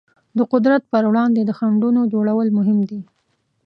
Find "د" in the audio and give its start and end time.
0.37-0.39, 1.45-1.51